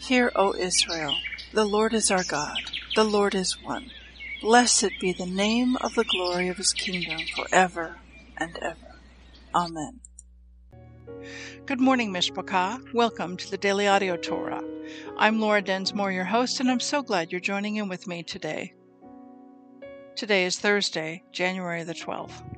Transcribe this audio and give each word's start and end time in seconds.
Hear, 0.01 0.31
O 0.37 0.55
Israel, 0.55 1.17
the 1.55 1.65
Lord 1.65 1.95
is 1.95 2.11
our 2.11 2.25
God, 2.25 2.59
the 2.95 3.05
Lord 3.05 3.35
is 3.35 3.57
one. 3.63 3.91
Blessed 4.43 4.91
be 5.01 5.15
the 5.15 5.25
name 5.25 5.77
of 5.81 5.95
the 5.95 6.05
glory 6.05 6.49
of 6.49 6.59
his 6.59 6.75
kingdom 6.75 7.21
forever 7.35 7.97
and 8.39 8.55
ever. 8.61 9.01
Amen. 9.55 10.01
Good 11.65 11.81
morning, 11.81 12.13
Mishpachah. 12.13 12.83
Welcome 12.93 13.39
to 13.39 13.51
the 13.51 13.57
Daily 13.57 13.89
Audio 13.89 14.19
Torah. 14.19 14.63
I'm 15.17 15.41
Laura 15.41 15.63
Densmore, 15.63 16.13
your 16.13 16.25
host, 16.25 16.61
and 16.61 16.71
I'm 16.71 16.81
so 16.81 17.03
glad 17.03 17.33
you're 17.33 17.41
joining 17.41 17.77
in 17.77 17.89
with 17.89 18.07
me 18.07 18.23
today. 18.23 18.75
Today 20.17 20.45
is 20.45 20.59
Thursday, 20.59 21.23
January 21.33 21.83
the 21.85 21.95
12th. 21.95 22.58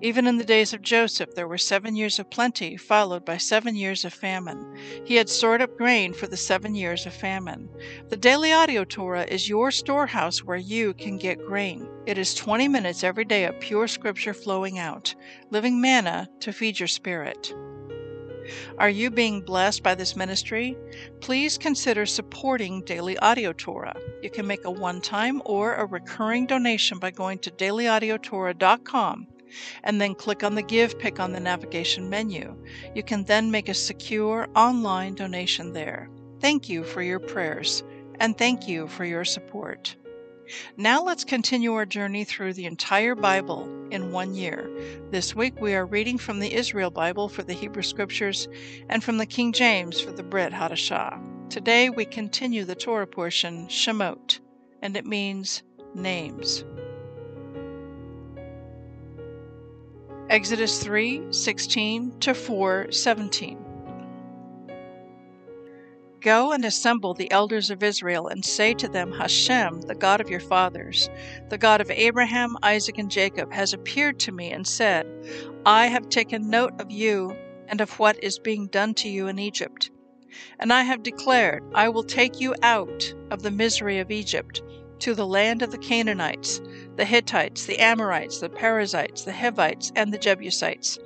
Even 0.00 0.26
in 0.26 0.38
the 0.38 0.44
days 0.44 0.72
of 0.72 0.82
Joseph, 0.82 1.34
there 1.34 1.48
were 1.48 1.58
seven 1.58 1.96
years 1.96 2.18
of 2.18 2.30
plenty, 2.30 2.76
followed 2.76 3.24
by 3.24 3.36
seven 3.36 3.74
years 3.74 4.04
of 4.04 4.14
famine. 4.14 4.76
He 5.04 5.16
had 5.16 5.28
stored 5.28 5.60
up 5.60 5.76
grain 5.76 6.12
for 6.12 6.26
the 6.26 6.36
seven 6.36 6.74
years 6.74 7.06
of 7.06 7.12
famine. 7.12 7.68
The 8.08 8.16
Daily 8.16 8.52
Audio 8.52 8.84
Torah 8.84 9.24
is 9.24 9.48
your 9.48 9.70
storehouse 9.70 10.44
where 10.44 10.56
you 10.56 10.94
can 10.94 11.18
get 11.18 11.44
grain. 11.44 11.88
It 12.06 12.18
is 12.18 12.34
20 12.34 12.68
minutes 12.68 13.04
every 13.04 13.24
day 13.24 13.44
of 13.44 13.60
pure 13.60 13.88
scripture 13.88 14.34
flowing 14.34 14.78
out, 14.78 15.14
living 15.50 15.80
manna 15.80 16.28
to 16.40 16.52
feed 16.52 16.78
your 16.78 16.88
spirit. 16.88 17.52
Are 18.78 18.88
you 18.88 19.10
being 19.10 19.42
blessed 19.42 19.82
by 19.82 19.94
this 19.94 20.16
ministry? 20.16 20.76
Please 21.20 21.58
consider 21.58 22.06
supporting 22.06 22.82
Daily 22.82 23.18
Audio 23.18 23.52
Torah. 23.52 23.96
You 24.22 24.30
can 24.30 24.46
make 24.46 24.64
a 24.64 24.70
one 24.70 25.00
time 25.00 25.42
or 25.44 25.74
a 25.74 25.84
recurring 25.84 26.46
donation 26.46 26.98
by 26.98 27.10
going 27.10 27.40
to 27.40 27.50
dailyaudiotorah.com 27.50 29.26
and 29.84 30.00
then 30.00 30.14
click 30.14 30.42
on 30.44 30.54
the 30.54 30.62
Give 30.62 30.98
pick 30.98 31.20
on 31.20 31.32
the 31.32 31.40
navigation 31.40 32.08
menu. 32.08 32.56
You 32.94 33.02
can 33.02 33.24
then 33.24 33.50
make 33.50 33.68
a 33.68 33.74
secure 33.74 34.48
online 34.54 35.14
donation 35.14 35.72
there. 35.72 36.10
Thank 36.40 36.68
you 36.68 36.84
for 36.84 37.02
your 37.02 37.20
prayers, 37.20 37.82
and 38.20 38.36
thank 38.36 38.68
you 38.68 38.86
for 38.86 39.04
your 39.04 39.24
support. 39.24 39.96
Now 40.76 41.02
let's 41.02 41.24
continue 41.24 41.74
our 41.74 41.84
journey 41.84 42.24
through 42.24 42.54
the 42.54 42.66
entire 42.66 43.14
Bible 43.14 43.68
in 43.90 44.12
one 44.12 44.34
year. 44.34 44.70
This 45.10 45.34
week 45.34 45.60
we 45.60 45.74
are 45.74 45.84
reading 45.84 46.18
from 46.18 46.38
the 46.38 46.54
Israel 46.54 46.90
Bible 46.90 47.28
for 47.28 47.42
the 47.42 47.52
Hebrew 47.52 47.82
Scriptures 47.82 48.48
and 48.88 49.04
from 49.04 49.18
the 49.18 49.26
King 49.26 49.52
James 49.52 50.00
for 50.00 50.10
the 50.12 50.22
Brit 50.22 50.52
Hadashah. 50.52 51.50
Today 51.50 51.90
we 51.90 52.04
continue 52.04 52.64
the 52.64 52.74
Torah 52.74 53.06
portion, 53.06 53.68
Shemot, 53.68 54.40
and 54.82 54.96
it 54.96 55.06
means 55.06 55.62
names. 55.94 56.64
Exodus 60.30 60.82
3 60.82 61.32
16 61.32 62.20
to 62.20 62.34
4 62.34 62.92
17. 62.92 63.64
Go 66.20 66.52
and 66.52 66.66
assemble 66.66 67.14
the 67.14 67.30
elders 67.30 67.70
of 67.70 67.82
Israel, 67.82 68.28
and 68.28 68.44
say 68.44 68.74
to 68.74 68.88
them, 68.88 69.10
Hashem, 69.10 69.80
the 69.82 69.94
God 69.94 70.20
of 70.20 70.28
your 70.28 70.40
fathers, 70.40 71.08
the 71.48 71.56
God 71.56 71.80
of 71.80 71.90
Abraham, 71.90 72.58
Isaac, 72.62 72.98
and 72.98 73.10
Jacob, 73.10 73.50
has 73.54 73.72
appeared 73.72 74.18
to 74.20 74.32
me 74.32 74.50
and 74.50 74.66
said, 74.66 75.06
I 75.64 75.86
have 75.86 76.10
taken 76.10 76.50
note 76.50 76.78
of 76.78 76.90
you 76.90 77.34
and 77.66 77.80
of 77.80 77.98
what 77.98 78.22
is 78.22 78.38
being 78.38 78.66
done 78.66 78.92
to 78.94 79.08
you 79.08 79.28
in 79.28 79.38
Egypt. 79.38 79.90
And 80.58 80.74
I 80.74 80.82
have 80.82 81.02
declared, 81.02 81.64
I 81.74 81.88
will 81.88 82.04
take 82.04 82.38
you 82.38 82.54
out 82.62 83.14
of 83.30 83.40
the 83.40 83.50
misery 83.50 83.98
of 83.98 84.10
Egypt 84.10 84.60
to 84.98 85.14
the 85.14 85.26
land 85.26 85.62
of 85.62 85.70
the 85.70 85.78
Canaanites, 85.78 86.60
the 86.98 87.04
Hittites, 87.04 87.64
the 87.64 87.78
Amorites, 87.78 88.40
the 88.40 88.48
Perizzites, 88.48 89.22
the 89.22 89.32
Hivites, 89.32 89.92
and 89.94 90.12
the 90.12 90.18
Jebusites, 90.18 90.98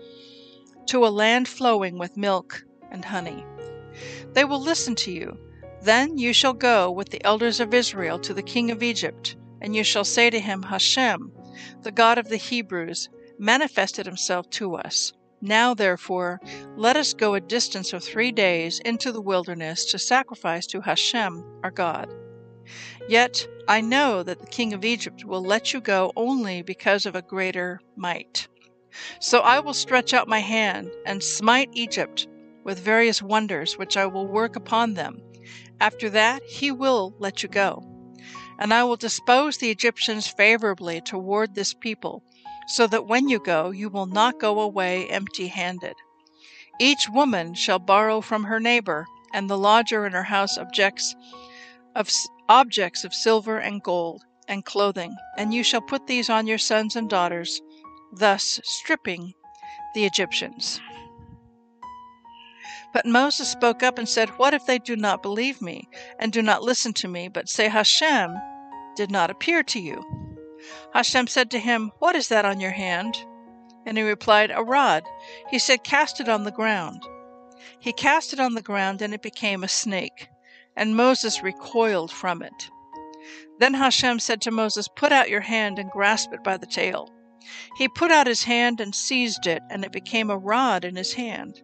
to 0.86 1.06
a 1.06 1.08
land 1.08 1.46
flowing 1.46 1.98
with 1.98 2.16
milk 2.16 2.64
and 2.90 3.04
honey. 3.04 3.44
They 4.32 4.44
will 4.44 4.60
listen 4.60 4.94
to 4.96 5.12
you. 5.12 5.38
Then 5.82 6.16
you 6.16 6.32
shall 6.32 6.54
go 6.54 6.90
with 6.90 7.10
the 7.10 7.22
elders 7.26 7.60
of 7.60 7.74
Israel 7.74 8.18
to 8.20 8.32
the 8.32 8.42
king 8.42 8.70
of 8.70 8.82
Egypt, 8.82 9.36
and 9.60 9.76
you 9.76 9.84
shall 9.84 10.04
say 10.04 10.30
to 10.30 10.40
him, 10.40 10.62
Hashem, 10.62 11.30
the 11.82 11.92
God 11.92 12.16
of 12.16 12.30
the 12.30 12.38
Hebrews, 12.38 13.10
manifested 13.38 14.06
himself 14.06 14.48
to 14.50 14.76
us. 14.76 15.12
Now, 15.42 15.74
therefore, 15.74 16.40
let 16.74 16.96
us 16.96 17.12
go 17.12 17.34
a 17.34 17.40
distance 17.40 17.92
of 17.92 18.02
three 18.02 18.32
days 18.32 18.80
into 18.80 19.12
the 19.12 19.20
wilderness 19.20 19.84
to 19.90 19.98
sacrifice 19.98 20.66
to 20.68 20.80
Hashem 20.80 21.44
our 21.62 21.70
God. 21.70 22.08
Yet 23.08 23.46
I 23.68 23.80
know 23.80 24.22
that 24.22 24.40
the 24.40 24.46
king 24.46 24.72
of 24.72 24.84
Egypt 24.84 25.24
will 25.24 25.42
let 25.42 25.72
you 25.72 25.80
go 25.80 26.12
only 26.16 26.62
because 26.62 27.06
of 27.06 27.14
a 27.14 27.22
greater 27.22 27.80
might. 27.96 28.48
So 29.20 29.40
I 29.40 29.60
will 29.60 29.74
stretch 29.74 30.12
out 30.12 30.28
my 30.28 30.40
hand 30.40 30.90
and 31.06 31.22
smite 31.22 31.70
Egypt 31.72 32.28
with 32.64 32.78
various 32.78 33.22
wonders 33.22 33.78
which 33.78 33.96
I 33.96 34.06
will 34.06 34.26
work 34.26 34.56
upon 34.56 34.94
them. 34.94 35.22
After 35.80 36.10
that, 36.10 36.42
he 36.44 36.70
will 36.70 37.14
let 37.18 37.42
you 37.42 37.48
go. 37.48 37.82
And 38.58 38.72
I 38.72 38.84
will 38.84 38.96
dispose 38.96 39.56
the 39.56 39.70
Egyptians 39.70 40.28
favorably 40.28 41.00
toward 41.00 41.54
this 41.54 41.74
people, 41.74 42.22
so 42.68 42.86
that 42.86 43.08
when 43.08 43.28
you 43.28 43.40
go, 43.40 43.70
you 43.70 43.88
will 43.88 44.06
not 44.06 44.38
go 44.38 44.60
away 44.60 45.08
empty 45.08 45.48
handed. 45.48 45.94
Each 46.78 47.08
woman 47.08 47.54
shall 47.54 47.78
borrow 47.78 48.20
from 48.20 48.44
her 48.44 48.60
neighbor, 48.60 49.06
and 49.32 49.48
the 49.48 49.58
lodger 49.58 50.06
in 50.06 50.12
her 50.12 50.22
house 50.22 50.58
objects 50.58 51.16
of 51.96 52.10
objects 52.52 53.02
of 53.02 53.14
silver 53.14 53.56
and 53.56 53.82
gold, 53.82 54.22
and 54.46 54.66
clothing, 54.66 55.16
and 55.38 55.54
you 55.54 55.64
shall 55.64 55.80
put 55.80 56.06
these 56.06 56.28
on 56.28 56.46
your 56.46 56.58
sons 56.58 56.94
and 56.94 57.08
daughters, 57.08 57.62
thus 58.12 58.60
stripping 58.62 59.32
the 59.94 60.04
Egyptians. 60.04 60.78
But 62.92 63.06
Moses 63.06 63.48
spoke 63.48 63.82
up 63.82 63.96
and 63.96 64.06
said, 64.06 64.28
What 64.36 64.52
if 64.52 64.66
they 64.66 64.78
do 64.78 64.96
not 64.96 65.22
believe 65.22 65.62
me, 65.62 65.88
and 66.18 66.30
do 66.30 66.42
not 66.42 66.62
listen 66.62 66.92
to 66.94 67.08
me, 67.08 67.28
but 67.28 67.48
say, 67.48 67.68
Hashem 67.68 68.36
did 68.96 69.10
not 69.10 69.30
appear 69.30 69.62
to 69.62 69.80
you? 69.80 70.04
Hashem 70.92 71.28
said 71.28 71.50
to 71.52 71.58
him, 71.58 71.90
What 72.00 72.16
is 72.16 72.28
that 72.28 72.44
on 72.44 72.60
your 72.60 72.72
hand? 72.72 73.16
And 73.86 73.96
he 73.96 74.04
replied, 74.04 74.50
A 74.50 74.62
rod. 74.62 75.04
He 75.48 75.58
said, 75.58 75.84
Cast 75.84 76.20
it 76.20 76.28
on 76.28 76.44
the 76.44 76.52
ground. 76.52 77.02
He 77.78 77.94
cast 77.94 78.34
it 78.34 78.40
on 78.40 78.52
the 78.52 78.60
ground, 78.60 79.00
and 79.00 79.14
it 79.14 79.22
became 79.22 79.64
a 79.64 79.68
snake 79.68 80.28
and 80.76 80.96
Moses 80.96 81.42
recoiled 81.42 82.10
from 82.10 82.42
it. 82.42 82.70
Then 83.58 83.74
Hashem 83.74 84.18
said 84.18 84.40
to 84.42 84.50
Moses, 84.50 84.88
Put 84.96 85.12
out 85.12 85.30
your 85.30 85.40
hand 85.40 85.78
and 85.78 85.90
grasp 85.90 86.32
it 86.32 86.42
by 86.42 86.56
the 86.56 86.66
tail. 86.66 87.08
He 87.76 87.88
put 87.88 88.10
out 88.10 88.26
his 88.26 88.44
hand 88.44 88.80
and 88.80 88.94
seized 88.94 89.46
it, 89.46 89.62
and 89.70 89.84
it 89.84 89.92
became 89.92 90.30
a 90.30 90.38
rod 90.38 90.84
in 90.84 90.96
his 90.96 91.14
hand. 91.14 91.62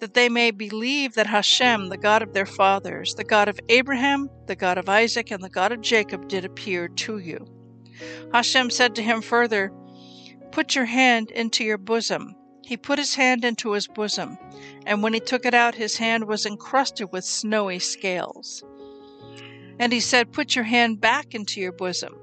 That 0.00 0.14
they 0.14 0.28
may 0.28 0.50
believe 0.50 1.14
that 1.14 1.26
Hashem, 1.26 1.88
the 1.88 1.98
God 1.98 2.22
of 2.22 2.32
their 2.32 2.46
fathers, 2.46 3.14
the 3.14 3.24
God 3.24 3.48
of 3.48 3.60
Abraham, 3.68 4.28
the 4.46 4.56
God 4.56 4.78
of 4.78 4.88
Isaac, 4.88 5.30
and 5.30 5.42
the 5.42 5.50
God 5.50 5.72
of 5.72 5.82
Jacob, 5.82 6.28
did 6.28 6.44
appear 6.44 6.88
to 6.88 7.18
you. 7.18 7.46
Hashem 8.32 8.70
said 8.70 8.94
to 8.94 9.02
him 9.02 9.20
further, 9.20 9.72
Put 10.52 10.74
your 10.74 10.86
hand 10.86 11.30
into 11.30 11.64
your 11.64 11.78
bosom. 11.78 12.34
He 12.64 12.76
put 12.76 12.98
his 12.98 13.14
hand 13.14 13.44
into 13.44 13.72
his 13.72 13.86
bosom, 13.86 14.38
and 14.86 15.02
when 15.02 15.12
he 15.12 15.20
took 15.20 15.44
it 15.44 15.54
out, 15.54 15.74
his 15.74 15.96
hand 15.96 16.26
was 16.26 16.46
encrusted 16.46 17.12
with 17.12 17.24
snowy 17.24 17.78
scales. 17.78 18.64
And 19.78 19.92
he 19.92 20.00
said, 20.00 20.32
Put 20.32 20.54
your 20.54 20.64
hand 20.64 21.00
back 21.00 21.34
into 21.34 21.60
your 21.60 21.72
bosom. 21.72 22.14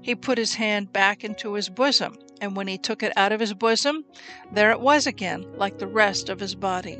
He 0.00 0.14
put 0.14 0.38
his 0.38 0.54
hand 0.54 0.92
back 0.92 1.24
into 1.24 1.54
his 1.54 1.68
bosom, 1.68 2.16
And 2.40 2.56
when 2.56 2.66
he 2.66 2.78
took 2.78 3.02
it 3.02 3.12
out 3.16 3.32
of 3.32 3.40
his 3.40 3.54
bosom, 3.54 4.04
there 4.52 4.72
it 4.72 4.80
was 4.80 5.06
again, 5.06 5.44
like 5.56 5.78
the 5.78 5.86
rest 5.86 6.28
of 6.28 6.40
his 6.40 6.54
body. 6.54 6.98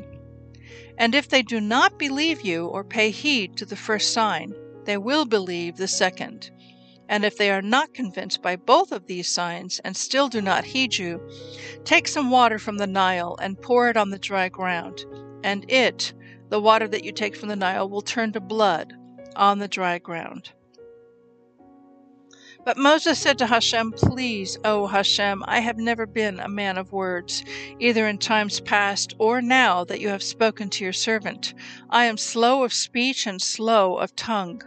And 0.97 1.15
if 1.15 1.29
they 1.29 1.41
do 1.41 1.59
not 1.59 1.99
believe 1.99 2.41
you 2.41 2.67
or 2.67 2.83
pay 2.83 3.09
heed 3.09 3.57
to 3.57 3.65
the 3.65 3.75
first 3.75 4.13
sign, 4.13 4.53
they 4.85 4.97
will 4.97 5.25
believe 5.25 5.77
the 5.77 5.87
second. 5.87 6.51
And 7.13 7.23
if 7.23 7.37
they 7.37 7.51
are 7.51 7.61
not 7.61 7.93
convinced 7.93 8.41
by 8.41 8.55
both 8.55 8.91
of 8.91 9.05
these 9.05 9.29
signs 9.29 9.77
and 9.83 9.95
still 9.95 10.29
do 10.29 10.41
not 10.41 10.65
heed 10.65 10.97
you, 10.97 11.21
take 11.83 12.07
some 12.07 12.31
water 12.31 12.57
from 12.57 12.77
the 12.77 12.87
Nile 12.87 13.37
and 13.39 13.61
pour 13.61 13.87
it 13.87 13.95
on 13.95 14.09
the 14.09 14.17
dry 14.17 14.49
ground, 14.49 15.05
and 15.43 15.63
it, 15.71 16.11
the 16.49 16.59
water 16.59 16.87
that 16.87 17.03
you 17.03 17.11
take 17.11 17.35
from 17.35 17.49
the 17.49 17.55
Nile, 17.55 17.87
will 17.87 18.01
turn 18.01 18.31
to 18.31 18.39
blood 18.39 18.93
on 19.35 19.59
the 19.59 19.67
dry 19.67 19.99
ground. 19.99 20.53
But 22.65 22.77
Moses 22.77 23.19
said 23.19 23.37
to 23.37 23.45
Hashem, 23.45 23.91
Please, 23.91 24.57
O 24.65 24.87
Hashem, 24.87 25.43
I 25.45 25.59
have 25.59 25.77
never 25.77 26.07
been 26.07 26.39
a 26.39 26.49
man 26.49 26.79
of 26.79 26.93
words, 26.93 27.43
either 27.77 28.07
in 28.07 28.17
times 28.17 28.59
past 28.59 29.13
or 29.19 29.39
now 29.39 29.83
that 29.83 30.01
you 30.01 30.09
have 30.09 30.23
spoken 30.23 30.67
to 30.71 30.83
your 30.83 30.93
servant. 30.93 31.53
I 31.91 32.05
am 32.05 32.17
slow 32.17 32.63
of 32.63 32.73
speech 32.73 33.27
and 33.27 33.39
slow 33.39 33.97
of 33.97 34.15
tongue. 34.15 34.63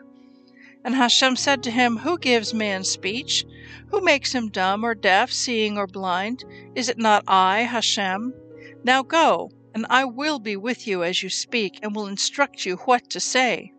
And 0.87 0.95
Hashem 0.95 1.35
said 1.35 1.65
to 1.65 1.73
him, 1.73 1.97
Who 1.97 2.17
gives 2.17 2.55
man 2.55 2.85
speech? 2.85 3.45
Who 3.89 4.01
makes 4.03 4.33
him 4.33 4.51
dumb 4.51 4.85
or 4.85 4.95
deaf, 4.95 5.33
seeing 5.33 5.77
or 5.77 5.89
blind? 5.89 6.45
Is 6.77 6.89
it 6.89 6.97
not 6.97 7.25
I, 7.27 7.63
Hashem? 7.63 8.33
Now 8.85 9.03
go, 9.03 9.51
and 9.75 9.85
I 9.91 10.05
will 10.05 10.39
be 10.39 10.57
with 10.57 10.87
you 10.87 11.03
as 11.03 11.25
you 11.25 11.29
speak, 11.29 11.81
and 11.83 11.93
will 11.93 12.07
instruct 12.07 12.65
you 12.65 12.77
what 12.77 13.11
to 13.11 13.19
say. 13.19 13.73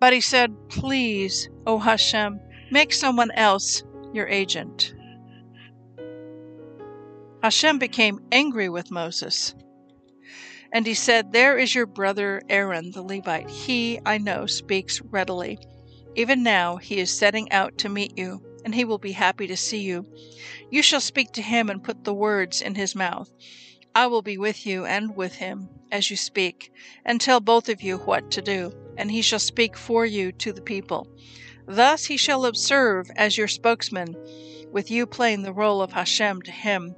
But 0.00 0.14
he 0.14 0.22
said, 0.22 0.56
Please, 0.70 1.50
O 1.66 1.78
Hashem, 1.78 2.40
make 2.70 2.94
someone 2.94 3.30
else 3.32 3.82
your 4.14 4.26
agent. 4.26 4.94
Hashem 7.42 7.78
became 7.78 8.20
angry 8.32 8.70
with 8.70 8.90
Moses. 8.90 9.54
And 10.74 10.86
he 10.86 10.92
said, 10.92 11.32
There 11.32 11.56
is 11.56 11.74
your 11.74 11.86
brother 11.86 12.42
Aaron 12.50 12.90
the 12.90 13.00
Levite. 13.00 13.48
He, 13.48 13.98
I 14.04 14.18
know, 14.18 14.44
speaks 14.44 15.00
readily. 15.00 15.58
Even 16.14 16.42
now 16.42 16.76
he 16.76 16.98
is 16.98 17.10
setting 17.10 17.50
out 17.50 17.78
to 17.78 17.88
meet 17.88 18.18
you, 18.18 18.42
and 18.62 18.74
he 18.74 18.84
will 18.84 18.98
be 18.98 19.12
happy 19.12 19.46
to 19.46 19.56
see 19.56 19.80
you. 19.80 20.06
You 20.70 20.82
shall 20.82 21.00
speak 21.00 21.32
to 21.32 21.42
him 21.42 21.70
and 21.70 21.82
put 21.82 22.04
the 22.04 22.12
words 22.12 22.60
in 22.60 22.74
his 22.74 22.94
mouth. 22.94 23.30
I 23.94 24.08
will 24.08 24.20
be 24.22 24.36
with 24.36 24.66
you 24.66 24.84
and 24.84 25.16
with 25.16 25.36
him 25.36 25.70
as 25.90 26.10
you 26.10 26.16
speak, 26.18 26.70
and 27.02 27.18
tell 27.18 27.40
both 27.40 27.70
of 27.70 27.80
you 27.80 27.96
what 27.96 28.30
to 28.32 28.42
do 28.42 28.72
and 28.96 29.10
he 29.10 29.22
shall 29.22 29.38
speak 29.38 29.76
for 29.76 30.06
you 30.06 30.32
to 30.32 30.52
the 30.52 30.62
people. 30.62 31.08
Thus 31.66 32.04
he 32.04 32.16
shall 32.16 32.46
observe 32.46 33.10
as 33.16 33.36
your 33.38 33.48
spokesman, 33.48 34.14
with 34.70 34.90
you 34.90 35.06
playing 35.06 35.42
the 35.42 35.52
role 35.52 35.82
of 35.82 35.92
Hashem 35.92 36.42
to 36.42 36.50
him, 36.50 36.94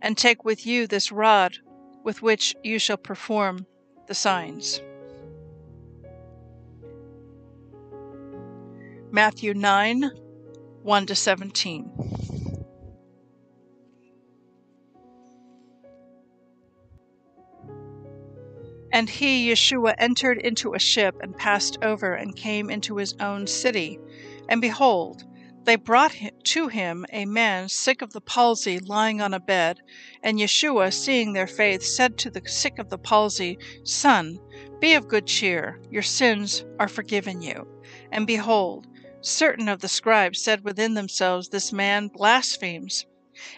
and 0.00 0.16
take 0.16 0.44
with 0.44 0.66
you 0.66 0.86
this 0.86 1.12
rod 1.12 1.58
with 2.08 2.22
which 2.22 2.56
you 2.64 2.78
shall 2.78 2.96
perform 2.96 3.66
the 4.06 4.14
signs. 4.14 4.80
Matthew 9.10 9.52
9 9.52 10.10
1 10.84 11.06
to 11.06 11.14
17. 11.14 11.90
And 18.90 19.10
he, 19.10 19.50
Yeshua, 19.50 19.94
entered 19.98 20.38
into 20.38 20.72
a 20.72 20.78
ship 20.78 21.14
and 21.20 21.36
passed 21.36 21.76
over 21.82 22.14
and 22.14 22.34
came 22.34 22.70
into 22.70 22.96
his 22.96 23.14
own 23.20 23.46
city. 23.46 23.98
And 24.48 24.62
behold, 24.62 25.24
they 25.68 25.76
brought 25.76 26.16
to 26.42 26.68
him 26.68 27.04
a 27.12 27.26
man 27.26 27.68
sick 27.68 28.00
of 28.00 28.14
the 28.14 28.20
palsy 28.22 28.78
lying 28.78 29.20
on 29.20 29.34
a 29.34 29.38
bed. 29.38 29.78
And 30.22 30.38
Yeshua, 30.38 30.92
seeing 30.92 31.34
their 31.34 31.46
faith, 31.46 31.82
said 31.82 32.16
to 32.18 32.30
the 32.30 32.40
sick 32.48 32.78
of 32.78 32.88
the 32.88 32.96
palsy, 32.96 33.58
Son, 33.84 34.40
be 34.80 34.94
of 34.94 35.08
good 35.08 35.26
cheer, 35.26 35.78
your 35.90 36.02
sins 36.02 36.64
are 36.78 36.88
forgiven 36.88 37.42
you. 37.42 37.68
And 38.10 38.26
behold, 38.26 38.86
certain 39.20 39.68
of 39.68 39.80
the 39.80 39.88
scribes 39.88 40.42
said 40.42 40.64
within 40.64 40.94
themselves, 40.94 41.50
This 41.50 41.70
man 41.70 42.08
blasphemes. 42.08 43.04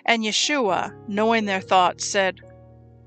And 0.04 0.24
Yeshua, 0.24 0.92
knowing 1.06 1.44
their 1.44 1.60
thoughts, 1.60 2.04
said, 2.04 2.40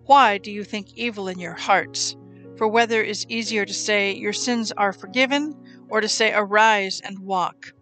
why 0.06 0.38
do 0.38 0.52
you 0.52 0.64
think 0.64 0.94
evil 0.96 1.28
in 1.30 1.40
your 1.40 1.54
hearts? 1.56 2.16
For 2.58 2.68
whether 2.68 3.02
is 3.02 3.26
easier 3.28 3.66
to 3.66 3.74
say, 3.74 4.14
Your 4.14 4.34
sins 4.34 4.72
are 4.74 4.92
forgiven, 4.92 5.56
or 5.90 6.02
to 6.02 6.10
say, 6.10 6.34
Arise 6.34 7.00
and 7.02 7.20
walk? 7.20 7.74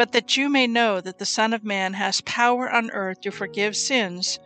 But 0.00 0.12
that 0.12 0.34
you 0.34 0.48
may 0.48 0.66
know 0.66 1.02
that 1.02 1.18
the 1.18 1.26
Son 1.26 1.52
of 1.52 1.62
Man 1.62 1.92
has 1.92 2.22
power 2.22 2.72
on 2.72 2.90
earth 2.92 3.20
to 3.20 3.30
forgive 3.30 3.76
sins, 3.76 4.38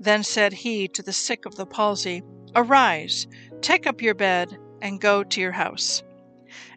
then 0.00 0.24
said 0.24 0.54
he 0.54 0.88
to 0.88 1.02
the 1.02 1.12
sick 1.12 1.44
of 1.44 1.56
the 1.56 1.66
palsy, 1.66 2.22
Arise, 2.56 3.26
take 3.60 3.86
up 3.86 4.00
your 4.00 4.14
bed, 4.14 4.56
and 4.80 5.02
go 5.02 5.22
to 5.22 5.38
your 5.38 5.52
house. 5.52 6.02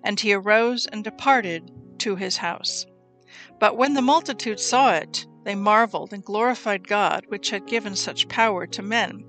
And 0.04 0.20
he 0.20 0.34
arose 0.34 0.86
and 0.86 1.02
departed 1.02 1.72
to 2.00 2.18
his 2.18 2.36
house. 2.36 2.86
But 3.58 3.78
when 3.78 3.94
the 3.94 4.02
multitude 4.02 4.60
saw 4.60 4.96
it, 4.96 5.26
they 5.46 5.56
marveled 5.56 6.12
and 6.12 6.22
glorified 6.22 6.90
God, 6.90 7.24
which 7.30 7.52
had 7.52 7.66
given 7.66 7.96
such 7.96 8.28
power 8.28 8.68
to 8.68 8.82
men. 8.82 9.24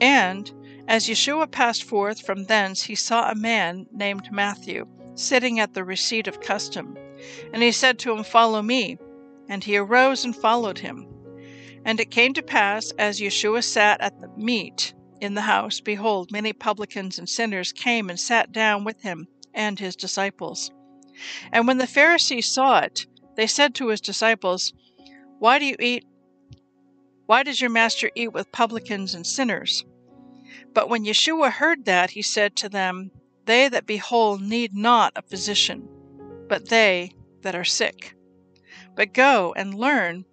And 0.00 0.50
as 0.88 1.06
Yeshua 1.06 1.48
passed 1.48 1.84
forth 1.84 2.26
from 2.26 2.46
thence, 2.46 2.82
he 2.82 2.96
saw 2.96 3.30
a 3.30 3.36
man 3.36 3.86
named 3.92 4.32
Matthew 4.32 4.84
sitting 5.14 5.60
at 5.60 5.74
the 5.74 5.84
receipt 5.84 6.26
of 6.26 6.40
custom. 6.40 6.98
And 7.52 7.62
he 7.62 7.72
said 7.72 7.98
to 8.00 8.12
him, 8.12 8.24
Follow 8.24 8.62
me. 8.62 8.98
And 9.48 9.62
he 9.62 9.76
arose 9.76 10.24
and 10.24 10.34
followed 10.34 10.78
him. 10.78 11.06
And 11.84 12.00
it 12.00 12.10
came 12.10 12.34
to 12.34 12.42
pass, 12.42 12.92
as 12.98 13.20
Yeshua 13.20 13.62
sat 13.62 14.00
at 14.00 14.20
the 14.20 14.28
meat 14.36 14.92
in 15.20 15.34
the 15.34 15.42
house, 15.42 15.80
behold, 15.80 16.32
many 16.32 16.52
publicans 16.52 17.18
and 17.18 17.28
sinners 17.28 17.72
came 17.72 18.10
and 18.10 18.18
sat 18.18 18.52
down 18.52 18.84
with 18.84 19.02
him 19.02 19.28
and 19.54 19.78
his 19.78 19.96
disciples. 19.96 20.70
And 21.52 21.66
when 21.66 21.78
the 21.78 21.86
Pharisees 21.86 22.46
saw 22.46 22.80
it, 22.80 23.06
they 23.36 23.46
said 23.46 23.74
to 23.76 23.88
his 23.88 24.00
disciples, 24.00 24.72
Why 25.38 25.58
do 25.58 25.64
you 25.64 25.76
eat 25.78 26.04
why 27.26 27.42
does 27.42 27.60
your 27.60 27.70
master 27.70 28.10
eat 28.14 28.32
with 28.32 28.52
publicans 28.52 29.12
and 29.12 29.26
sinners? 29.26 29.84
But 30.72 30.88
when 30.88 31.04
Yeshua 31.04 31.50
heard 31.50 31.84
that, 31.84 32.10
he 32.10 32.22
said 32.22 32.54
to 32.56 32.68
them, 32.68 33.10
They 33.46 33.68
that 33.68 33.84
be 33.84 33.96
whole 33.96 34.38
need 34.38 34.74
not 34.74 35.12
a 35.16 35.22
physician, 35.22 35.88
but 36.48 36.68
they 36.68 37.12
that 37.42 37.54
are 37.54 37.64
sick. 37.64 38.14
But 38.94 39.12
go 39.12 39.52
and 39.56 39.74
learn 39.74 40.24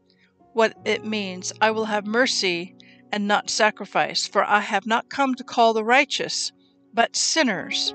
what 0.54 0.78
it 0.86 1.06
means 1.06 1.52
I 1.62 1.72
will 1.72 1.86
have 1.86 2.06
mercy 2.06 2.76
and 3.12 3.28
not 3.28 3.50
sacrifice, 3.50 4.26
for 4.26 4.44
I 4.44 4.62
have 4.62 4.86
not 4.86 5.10
come 5.10 5.36
to 5.36 5.44
call 5.44 5.74
the 5.74 5.84
righteous, 5.84 6.52
but 6.94 7.16
sinners 7.16 7.94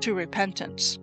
to 0.00 0.14
repentance. 0.14 0.98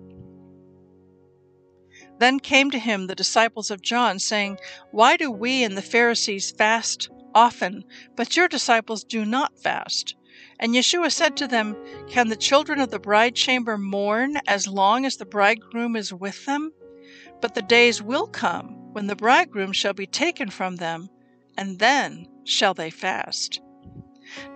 Then 2.20 2.40
came 2.40 2.70
to 2.72 2.80
him 2.80 3.08
the 3.08 3.16
disciples 3.16 3.72
of 3.72 3.82
John, 3.82 4.20
saying, 4.20 4.60
Why 4.92 5.16
do 5.16 5.32
we 5.32 5.64
and 5.64 5.78
the 5.78 5.82
Pharisees 5.82 6.52
fast 6.52 7.10
often, 7.34 7.84
but 8.16 8.36
your 8.36 8.48
disciples 8.48 9.04
do 9.04 9.26
not 9.26 9.58
fast. 9.58 10.16
And 10.60 10.76
Yeshua 10.76 11.12
said 11.12 11.38
to 11.38 11.48
them, 11.48 11.78
Can 12.10 12.28
the 12.28 12.36
children 12.36 12.82
of 12.82 12.92
the 12.92 13.00
bride 13.00 13.36
chamber 13.36 13.78
mourn 13.78 14.38
as 14.46 14.68
long 14.68 15.06
as 15.06 15.16
the 15.16 15.26
bridegroom 15.26 15.96
is 15.96 16.14
with 16.14 16.46
them? 16.46 16.74
But 17.42 17.56
the 17.56 17.62
days 17.62 18.02
will 18.02 18.28
come 18.28 18.92
when 18.92 19.08
the 19.08 19.16
bridegroom 19.16 19.72
shall 19.72 19.94
be 19.94 20.06
taken 20.06 20.50
from 20.50 20.76
them, 20.76 21.10
and 21.58 21.80
then 21.80 22.28
shall 22.44 22.74
they 22.74 22.90
fast. 22.90 23.62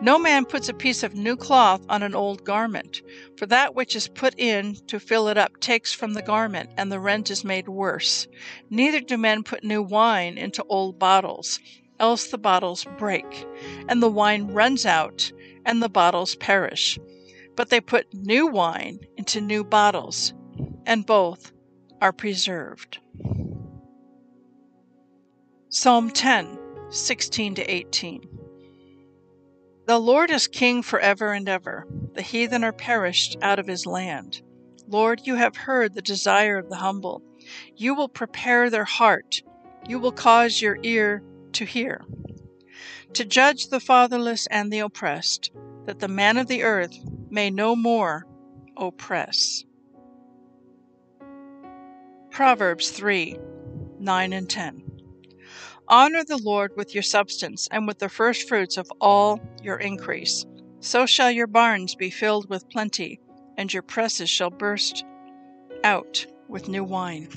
No 0.02 0.20
man 0.20 0.46
puts 0.46 0.68
a 0.68 0.74
piece 0.74 1.04
of 1.04 1.16
new 1.16 1.38
cloth 1.38 1.86
on 1.88 2.04
an 2.04 2.14
old 2.14 2.44
garment, 2.44 3.02
for 3.38 3.46
that 3.46 3.74
which 3.74 3.96
is 3.96 4.10
put 4.10 4.38
in 4.38 4.76
to 4.88 5.00
fill 5.00 5.30
it 5.30 5.38
up 5.38 5.60
takes 5.62 5.94
from 5.94 6.14
the 6.14 6.22
garment, 6.22 6.70
and 6.78 6.92
the 6.92 7.00
rent 7.00 7.32
is 7.32 7.46
made 7.46 7.70
worse. 7.70 8.28
Neither 8.70 9.00
do 9.00 9.18
men 9.18 9.42
put 9.42 9.64
new 9.64 9.82
wine 9.82 10.38
into 10.38 10.64
old 10.66 11.00
bottles 11.00 11.60
else 12.00 12.28
the 12.28 12.38
bottles 12.38 12.86
break, 12.98 13.48
and 13.88 14.04
the 14.04 14.10
wine 14.10 14.48
runs 14.48 14.86
out, 14.86 15.32
and 15.66 15.82
the 15.82 15.90
bottles 15.90 16.36
perish. 16.36 17.00
But 17.56 17.70
they 17.70 17.82
put 17.82 18.14
new 18.14 18.48
wine 18.48 19.00
into 19.18 19.42
new 19.42 19.64
bottles, 19.64 20.34
and 20.86 21.06
both 21.06 21.52
are 22.02 22.14
preserved. 22.14 23.00
Psalm 25.70 26.10
10, 26.10 26.58
16 26.90 27.56
to 27.56 27.64
18. 27.64 28.22
The 29.86 30.00
Lord 30.00 30.32
is 30.32 30.48
king 30.48 30.82
forever 30.82 31.34
and 31.34 31.50
ever. 31.50 31.86
The 32.14 32.22
heathen 32.22 32.64
are 32.64 32.72
perished 32.72 33.38
out 33.42 33.60
of 33.60 33.68
his 33.68 33.86
land. 33.86 34.42
Lord, 34.88 35.22
you 35.26 35.36
have 35.36 35.56
heard 35.56 35.94
the 35.94 36.02
desire 36.02 36.58
of 36.58 36.70
the 36.70 36.78
humble. 36.78 37.22
You 37.76 37.96
will 37.96 38.08
prepare 38.08 38.70
their 38.70 38.86
heart. 38.86 39.42
You 39.88 40.00
will 40.00 40.12
cause 40.12 40.62
your 40.62 40.78
ear 40.84 41.24
to 41.54 41.66
hear, 41.66 42.02
to 43.14 43.26
judge 43.26 43.68
the 43.68 43.80
fatherless 43.80 44.48
and 44.48 44.72
the 44.72 44.80
oppressed, 44.80 45.52
that 45.86 46.00
the 46.00 46.08
man 46.08 46.38
of 46.38 46.48
the 46.48 46.64
earth 46.64 46.98
may 47.30 47.50
no 47.50 47.76
more 47.76 48.26
oppress. 48.78 49.64
Proverbs 52.32 52.90
3 52.90 53.38
9 54.00 54.34
and 54.34 54.50
10. 54.50 54.84
Honor 55.88 56.24
the 56.24 56.38
Lord 56.38 56.72
with 56.76 56.94
your 56.94 57.04
substance 57.04 57.68
and 57.72 57.88
with 57.88 58.00
the 58.00 58.10
first 58.10 58.50
fruits 58.50 58.78
of 58.78 58.92
all 59.00 59.40
your 59.62 59.78
increase. 59.78 60.46
So 60.80 61.06
shall 61.06 61.32
your 61.32 61.48
barns 61.48 61.96
be 61.96 62.10
filled 62.10 62.50
with 62.50 62.70
plenty, 62.70 63.20
and 63.58 63.72
your 63.72 63.84
presses 63.84 64.30
shall 64.30 64.50
burst 64.50 65.06
out 65.84 66.26
with 66.48 66.68
new 66.68 66.84
wine. 66.84 67.30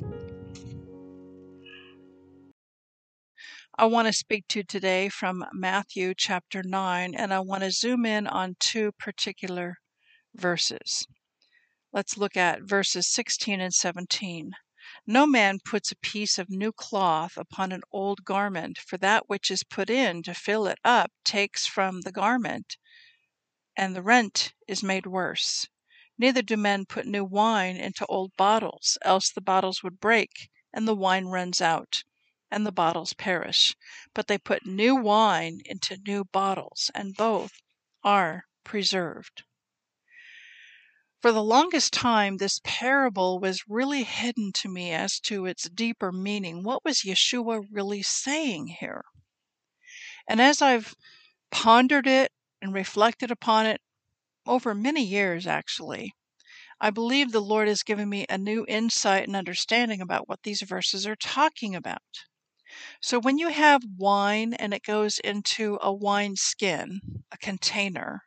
I 3.79 3.85
want 3.85 4.07
to 4.07 4.13
speak 4.15 4.49
to 4.49 4.61
you 4.61 4.63
today 4.63 5.11
from 5.11 5.45
Matthew 5.53 6.15
chapter 6.17 6.63
9, 6.63 7.15
and 7.15 7.35
I 7.35 7.41
want 7.41 7.63
to 7.63 7.71
zoom 7.71 8.07
in 8.07 8.27
on 8.27 8.57
two 8.59 8.93
particular 8.93 9.77
verses. 10.35 11.07
Let's 11.93 12.17
look 12.17 12.39
at 12.39 12.63
verses 12.63 13.07
16 13.07 13.61
and 13.61 13.75
17. 13.75 14.53
No 15.07 15.27
man 15.27 15.59
puts 15.63 15.93
a 15.93 15.97
piece 15.97 16.39
of 16.39 16.49
new 16.49 16.73
cloth 16.73 17.37
upon 17.37 17.71
an 17.71 17.83
old 17.93 18.25
garment, 18.25 18.79
for 18.79 18.97
that 18.97 19.29
which 19.29 19.51
is 19.51 19.63
put 19.63 19.91
in 19.91 20.23
to 20.23 20.33
fill 20.33 20.67
it 20.67 20.79
up 20.83 21.11
takes 21.23 21.67
from 21.67 22.01
the 22.01 22.13
garment, 22.13 22.79
and 23.77 23.95
the 23.95 24.03
rent 24.03 24.55
is 24.67 24.83
made 24.83 25.05
worse. 25.07 25.67
Neither 26.17 26.41
do 26.41 26.57
men 26.57 26.87
put 26.87 27.05
new 27.05 27.27
wine 27.27 27.77
into 27.77 28.07
old 28.07 28.33
bottles, 28.39 28.97
else 29.03 29.31
the 29.31 29.43
bottles 29.43 29.83
would 29.83 30.01
break, 30.01 30.49
and 30.73 30.89
the 30.89 30.97
wine 30.97 31.27
runs 31.27 31.61
out 31.61 32.05
and 32.51 32.67
the 32.67 32.73
bottles 32.73 33.13
perish. 33.13 33.75
But 34.15 34.27
they 34.27 34.39
put 34.39 34.67
new 34.67 34.95
wine 34.95 35.61
into 35.65 35.99
new 36.07 36.25
bottles, 36.25 36.91
and 36.95 37.15
both 37.15 37.53
are 38.03 38.45
preserved. 38.65 39.45
For 41.21 41.33
the 41.33 41.43
longest 41.43 41.93
time, 41.93 42.37
this 42.37 42.61
parable 42.63 43.41
was 43.41 43.69
really 43.69 44.05
hidden 44.05 44.53
to 44.53 44.69
me 44.69 44.93
as 44.93 45.19
to 45.21 45.47
its 45.47 45.69
deeper 45.69 46.13
meaning. 46.13 46.63
What 46.63 46.85
was 46.85 47.01
Yeshua 47.01 47.67
really 47.71 48.03
saying 48.03 48.77
here? 48.81 49.05
And 50.29 50.41
as 50.41 50.63
I've 50.63 50.95
pondered 51.51 52.07
it 52.07 52.33
and 52.63 52.73
reflected 52.73 53.31
upon 53.31 53.67
it 53.67 53.81
over 54.47 54.75
many 54.75 55.03
years, 55.03 55.47
actually, 55.47 56.13
I 56.81 56.91
believe 56.91 57.33
the 57.33 57.41
Lord 57.41 57.69
has 57.69 57.83
given 57.83 58.09
me 58.09 58.27
a 58.29 58.37
new 58.37 58.67
insight 58.69 59.27
and 59.27 59.35
understanding 59.35 60.01
about 60.01 60.29
what 60.29 60.43
these 60.43 60.61
verses 60.63 61.07
are 61.07 61.17
talking 61.17 61.75
about. 61.75 62.03
So 63.01 63.21
when 63.21 63.39
you 63.39 63.49
have 63.49 63.83
wine 63.97 64.55
and 64.55 64.75
it 64.75 64.83
goes 64.83 65.19
into 65.21 65.79
a 65.81 65.93
wine 65.93 66.37
skin, 66.37 67.01
a 67.33 67.37
container, 67.39 68.23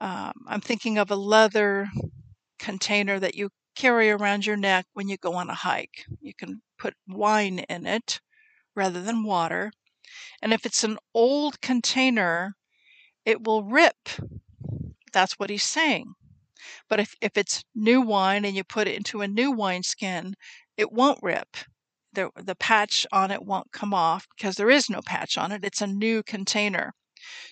um, 0.00 0.32
I'm 0.46 0.60
thinking 0.60 0.98
of 0.98 1.10
a 1.10 1.16
leather 1.16 1.88
container 2.58 3.18
that 3.20 3.34
you 3.34 3.50
carry 3.74 4.10
around 4.10 4.46
your 4.46 4.56
neck 4.56 4.86
when 4.92 5.08
you 5.08 5.16
go 5.16 5.34
on 5.34 5.50
a 5.50 5.54
hike. 5.54 6.04
You 6.20 6.34
can 6.34 6.62
put 6.78 6.94
wine 7.08 7.60
in 7.60 7.86
it 7.86 8.20
rather 8.74 9.02
than 9.02 9.24
water. 9.24 9.72
And 10.42 10.52
if 10.52 10.66
it's 10.66 10.84
an 10.84 10.98
old 11.14 11.60
container, 11.60 12.54
it 13.24 13.44
will 13.46 13.64
rip. 13.64 14.08
That's 15.12 15.38
what 15.38 15.50
he's 15.50 15.62
saying. 15.62 16.14
But 16.88 17.00
if, 17.00 17.14
if 17.20 17.36
it's 17.36 17.64
new 17.74 18.00
wine 18.00 18.44
and 18.44 18.54
you 18.56 18.64
put 18.64 18.88
it 18.88 18.96
into 18.96 19.20
a 19.20 19.28
new 19.28 19.50
wineskin, 19.50 20.34
it 20.76 20.92
won't 20.92 21.20
rip 21.22 21.56
the, 22.14 22.30
the 22.36 22.54
patch 22.54 23.06
on 23.12 23.30
it 23.30 23.44
won't 23.44 23.72
come 23.72 23.92
off 23.92 24.26
because 24.36 24.56
there 24.56 24.70
is 24.70 24.88
no 24.88 25.02
patch 25.02 25.36
on 25.36 25.52
it. 25.52 25.64
It's 25.64 25.82
a 25.82 25.86
new 25.86 26.22
container. 26.22 26.94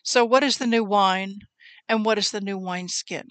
So, 0.03 0.25
what 0.25 0.45
is 0.45 0.59
the 0.59 0.67
new 0.67 0.85
wine 0.85 1.41
and 1.89 2.05
what 2.05 2.19
is 2.19 2.31
the 2.31 2.41
new 2.41 2.59
wine 2.59 2.89
skin? 2.89 3.29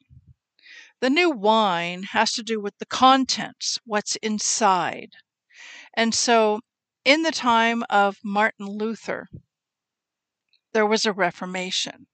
The 0.99 1.09
new 1.09 1.29
wine 1.29 2.03
has 2.11 2.33
to 2.33 2.43
do 2.43 2.59
with 2.59 2.77
the 2.77 2.85
contents, 2.85 3.79
what's 3.85 4.15
inside. 4.17 5.13
And 5.95 6.13
so, 6.13 6.61
in 7.03 7.23
the 7.23 7.31
time 7.31 7.83
of 7.89 8.17
Martin 8.23 8.67
Luther, 8.67 9.27
there 10.73 10.85
was 10.85 11.05
a 11.05 11.13
Reformation, 11.13 12.07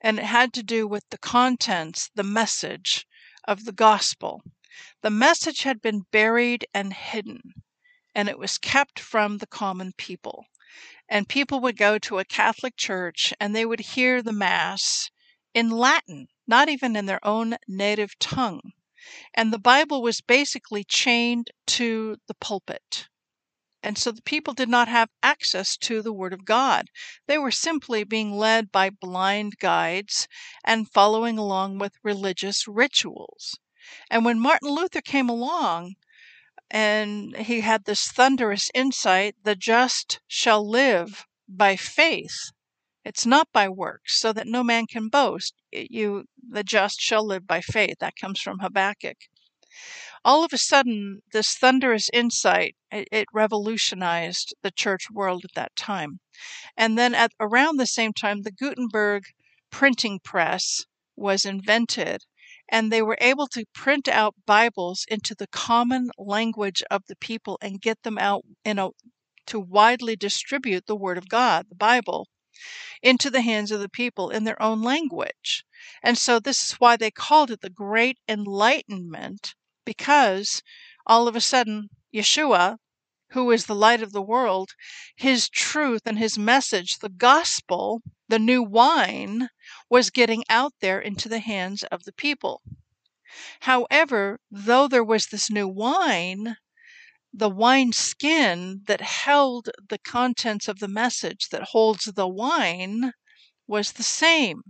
and 0.00 0.18
it 0.18 0.24
had 0.24 0.52
to 0.54 0.62
do 0.62 0.86
with 0.86 1.08
the 1.10 1.18
contents, 1.18 2.10
the 2.14 2.22
message 2.22 3.06
of 3.44 3.64
the 3.64 3.72
gospel. 3.72 4.42
The 5.02 5.10
message 5.10 5.62
had 5.62 5.82
been 5.82 6.06
buried 6.10 6.66
and 6.72 6.92
hidden 6.92 7.54
and 8.14 8.28
it 8.28 8.38
was 8.38 8.58
kept 8.58 9.00
from 9.00 9.38
the 9.38 9.46
common 9.46 9.92
people. 9.96 10.46
And 11.08 11.28
people 11.28 11.60
would 11.60 11.76
go 11.76 11.98
to 11.98 12.18
a 12.18 12.24
Catholic 12.24 12.76
church 12.76 13.34
and 13.40 13.54
they 13.54 13.66
would 13.66 13.80
hear 13.80 14.22
the 14.22 14.32
Mass 14.32 15.10
in 15.54 15.70
Latin, 15.70 16.28
not 16.46 16.68
even 16.68 16.96
in 16.96 17.06
their 17.06 17.24
own 17.26 17.56
native 17.68 18.18
tongue. 18.18 18.72
And 19.34 19.52
the 19.52 19.58
Bible 19.58 20.02
was 20.02 20.20
basically 20.20 20.84
chained 20.84 21.50
to 21.66 22.16
the 22.28 22.34
pulpit. 22.34 23.08
And 23.82 23.98
so 23.98 24.12
the 24.12 24.22
people 24.22 24.54
did 24.54 24.68
not 24.68 24.86
have 24.86 25.10
access 25.22 25.76
to 25.78 26.02
the 26.02 26.12
Word 26.12 26.32
of 26.32 26.44
God. 26.44 26.86
They 27.26 27.36
were 27.36 27.50
simply 27.50 28.04
being 28.04 28.32
led 28.36 28.70
by 28.70 28.90
blind 28.90 29.58
guides 29.58 30.28
and 30.64 30.88
following 30.88 31.36
along 31.36 31.78
with 31.78 31.98
religious 32.04 32.68
rituals. 32.68 33.58
And 34.08 34.24
when 34.24 34.38
Martin 34.38 34.70
Luther 34.70 35.00
came 35.00 35.28
along, 35.28 35.96
and 36.72 37.36
he 37.36 37.60
had 37.60 37.84
this 37.84 38.08
thunderous 38.08 38.70
insight 38.74 39.36
the 39.44 39.54
just 39.54 40.20
shall 40.26 40.66
live 40.66 41.26
by 41.46 41.76
faith. 41.76 42.50
It's 43.04 43.26
not 43.26 43.48
by 43.52 43.68
works 43.68 44.18
so 44.18 44.32
that 44.32 44.46
no 44.46 44.64
man 44.64 44.86
can 44.86 45.08
boast. 45.08 45.54
You 45.70 46.24
the 46.42 46.64
just 46.64 46.98
shall 46.98 47.26
live 47.26 47.46
by 47.46 47.60
faith. 47.60 47.96
That 48.00 48.16
comes 48.16 48.40
from 48.40 48.60
habakkuk. 48.60 49.18
All 50.24 50.44
of 50.44 50.52
a 50.54 50.58
sudden 50.58 51.20
this 51.32 51.54
thunderous 51.56 52.08
insight 52.10 52.74
it, 52.90 53.06
it 53.12 53.28
revolutionized 53.34 54.54
the 54.62 54.70
church 54.70 55.10
world 55.10 55.44
at 55.44 55.54
that 55.54 55.76
time. 55.76 56.20
And 56.74 56.96
then 56.96 57.14
at 57.14 57.32
around 57.38 57.76
the 57.76 57.86
same 57.86 58.14
time 58.14 58.42
the 58.42 58.50
gutenberg 58.50 59.24
printing 59.70 60.20
press 60.24 60.86
was 61.16 61.44
invented 61.44 62.24
and 62.72 62.90
they 62.90 63.02
were 63.02 63.18
able 63.20 63.46
to 63.46 63.66
print 63.74 64.08
out 64.08 64.34
Bibles 64.46 65.04
into 65.06 65.34
the 65.34 65.46
common 65.46 66.10
language 66.16 66.82
of 66.90 67.02
the 67.06 67.16
people 67.16 67.58
and 67.60 67.82
get 67.82 68.02
them 68.02 68.16
out 68.16 68.44
in 68.64 68.78
a 68.78 68.88
to 69.44 69.60
widely 69.60 70.16
distribute 70.16 70.86
the 70.86 70.96
word 70.96 71.18
of 71.18 71.28
God, 71.28 71.66
the 71.68 71.74
Bible, 71.74 72.28
into 73.02 73.28
the 73.28 73.42
hands 73.42 73.70
of 73.70 73.80
the 73.80 73.90
people 73.90 74.30
in 74.30 74.44
their 74.44 74.60
own 74.62 74.80
language. 74.80 75.64
And 76.02 76.16
so 76.16 76.40
this 76.40 76.62
is 76.62 76.72
why 76.74 76.96
they 76.96 77.10
called 77.10 77.50
it 77.50 77.60
the 77.60 77.68
Great 77.68 78.18
Enlightenment, 78.26 79.54
because 79.84 80.62
all 81.06 81.28
of 81.28 81.36
a 81.36 81.40
sudden 81.42 81.90
Yeshua, 82.14 82.78
who 83.32 83.50
is 83.50 83.66
the 83.66 83.74
light 83.74 84.02
of 84.02 84.12
the 84.12 84.22
world, 84.22 84.70
his 85.16 85.48
truth 85.48 86.02
and 86.06 86.18
his 86.18 86.38
message, 86.38 87.00
the 87.00 87.10
gospel, 87.10 88.00
the 88.28 88.38
new 88.38 88.62
wine, 88.62 89.48
was 89.92 90.08
getting 90.08 90.42
out 90.48 90.72
there 90.80 90.98
into 90.98 91.28
the 91.28 91.40
hands 91.40 91.82
of 91.92 92.04
the 92.04 92.14
people. 92.14 92.62
However, 93.60 94.40
though 94.50 94.88
there 94.88 95.04
was 95.04 95.26
this 95.26 95.50
new 95.50 95.68
wine, 95.68 96.56
the 97.30 97.50
wine 97.50 97.92
skin 97.92 98.84
that 98.86 99.02
held 99.02 99.68
the 99.90 99.98
contents 99.98 100.66
of 100.66 100.78
the 100.78 100.88
message 100.88 101.50
that 101.50 101.68
holds 101.72 102.04
the 102.04 102.26
wine 102.26 103.12
was 103.66 103.92
the 103.92 104.02
same. 104.02 104.62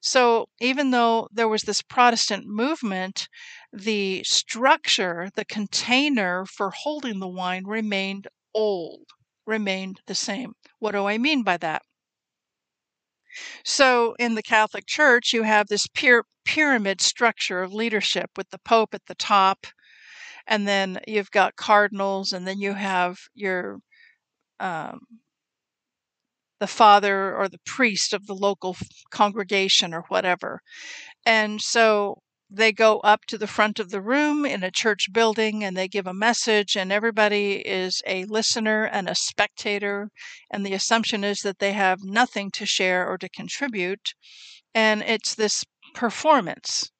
So 0.00 0.46
even 0.60 0.92
though 0.92 1.28
there 1.32 1.48
was 1.48 1.62
this 1.62 1.82
Protestant 1.82 2.46
movement, 2.46 3.28
the 3.72 4.22
structure, 4.22 5.30
the 5.34 5.44
container 5.44 6.46
for 6.46 6.70
holding 6.70 7.18
the 7.18 7.28
wine 7.28 7.64
remained 7.66 8.28
old, 8.54 9.06
remained 9.44 10.02
the 10.06 10.14
same. 10.14 10.52
What 10.78 10.92
do 10.92 11.06
I 11.06 11.18
mean 11.18 11.42
by 11.42 11.56
that? 11.56 11.82
So 13.64 14.14
in 14.18 14.34
the 14.34 14.42
Catholic 14.42 14.86
Church, 14.86 15.32
you 15.32 15.42
have 15.42 15.68
this 15.68 15.86
pyramid 16.44 17.00
structure 17.00 17.62
of 17.62 17.72
leadership 17.72 18.30
with 18.36 18.50
the 18.50 18.58
Pope 18.58 18.94
at 18.94 19.06
the 19.06 19.14
top, 19.14 19.66
and 20.46 20.66
then 20.66 21.00
you've 21.06 21.30
got 21.30 21.56
cardinals, 21.56 22.32
and 22.32 22.46
then 22.46 22.58
you 22.58 22.74
have 22.74 23.18
your 23.34 23.78
um, 24.60 25.00
the 26.60 26.66
father 26.68 27.34
or 27.36 27.48
the 27.48 27.58
priest 27.66 28.12
of 28.12 28.26
the 28.26 28.34
local 28.34 28.76
congregation 29.10 29.92
or 29.92 30.02
whatever. 30.08 30.60
And 31.26 31.60
so 31.60 32.22
they 32.54 32.70
go 32.70 32.98
up 33.00 33.24
to 33.26 33.38
the 33.38 33.46
front 33.46 33.78
of 33.78 33.90
the 33.90 34.02
room 34.02 34.44
in 34.44 34.62
a 34.62 34.70
church 34.70 35.12
building 35.12 35.64
and 35.64 35.74
they 35.76 35.88
give 35.88 36.06
a 36.06 36.12
message, 36.12 36.76
and 36.76 36.92
everybody 36.92 37.66
is 37.66 38.02
a 38.06 38.24
listener 38.26 38.84
and 38.84 39.08
a 39.08 39.14
spectator. 39.14 40.10
And 40.50 40.64
the 40.64 40.74
assumption 40.74 41.24
is 41.24 41.40
that 41.40 41.58
they 41.58 41.72
have 41.72 42.00
nothing 42.02 42.50
to 42.52 42.66
share 42.66 43.08
or 43.08 43.16
to 43.18 43.28
contribute. 43.28 44.14
And 44.74 45.02
it's 45.02 45.34
this 45.34 45.64
performance. 45.94 46.90